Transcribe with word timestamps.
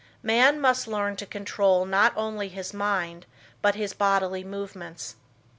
Man 0.23 0.59
must 0.59 0.87
learn 0.87 1.15
to 1.17 1.27
control 1.27 1.85
not 1.85 2.11
only 2.17 2.49
his 2.49 2.73
mind 2.73 3.27
but 3.61 3.75
his 3.75 3.93
bodily 3.93 4.43
movements. 4.43 5.15